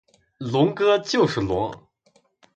[0.39, 1.71] 龙哥就是龙！